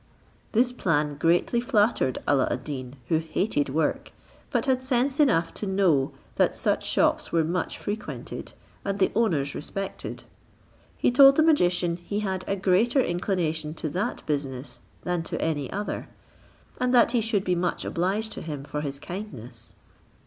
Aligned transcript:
This 0.53 0.71
plan 0.71 1.13
greatly 1.13 1.61
flattered 1.61 2.17
Alla 2.27 2.47
ad 2.49 2.63
Deen, 2.63 2.95
who 3.09 3.19
hated 3.19 3.69
work, 3.69 4.11
but 4.49 4.65
had 4.65 4.83
sense 4.83 5.19
enough 5.19 5.53
to 5.53 5.67
know 5.67 6.11
that 6.37 6.55
such 6.55 6.83
shops 6.87 7.31
were 7.31 7.43
much 7.43 7.77
frequented, 7.77 8.53
and 8.83 8.97
the 8.97 9.11
owners 9.13 9.53
respected. 9.53 10.23
He 10.97 11.11
told 11.11 11.35
the 11.35 11.43
magician 11.43 11.97
he 11.97 12.21
had 12.21 12.43
a 12.47 12.55
greater 12.55 12.99
inclination 12.99 13.75
to 13.75 13.89
that 13.89 14.25
business 14.25 14.79
than 15.03 15.21
to 15.21 15.39
any 15.39 15.71
other, 15.71 16.09
and 16.79 16.95
that 16.95 17.11
he 17.11 17.21
should 17.21 17.43
be 17.43 17.53
much 17.53 17.85
obliged 17.85 18.31
to 18.31 18.41
him 18.41 18.63
for 18.63 18.81
his 18.81 18.97
kindness. 18.97 19.75